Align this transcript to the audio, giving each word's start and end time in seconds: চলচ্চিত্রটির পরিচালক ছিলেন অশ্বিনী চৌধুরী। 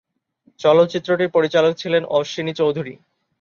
চলচ্চিত্রটির 0.59 1.33
পরিচালক 1.33 1.73
ছিলেন 1.77 2.03
অশ্বিনী 2.11 2.53
চৌধুরী। 2.53 2.93